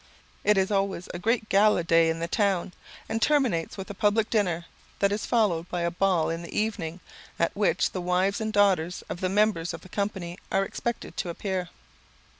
It 0.43 0.57
is 0.57 0.71
always 0.71 1.07
a 1.13 1.19
great 1.19 1.47
gala 1.47 1.83
day 1.83 2.09
in 2.09 2.17
the 2.17 2.27
town, 2.27 2.73
and 3.07 3.21
terminates 3.21 3.77
with 3.77 3.87
a 3.91 3.93
public 3.93 4.31
dinner; 4.31 4.65
that 4.97 5.11
is 5.11 5.27
followed 5.27 5.69
by 5.69 5.81
a 5.81 5.91
ball 5.91 6.31
in 6.31 6.41
the 6.41 6.57
evening, 6.59 7.01
at 7.37 7.55
which 7.55 7.91
the 7.91 8.01
wives 8.01 8.41
and 8.41 8.51
daughters 8.51 9.03
of 9.09 9.19
the 9.21 9.29
members 9.29 9.75
of 9.75 9.81
the 9.81 9.89
company 9.89 10.39
are 10.51 10.65
expected 10.65 11.15
to 11.17 11.29
appear. 11.29 11.69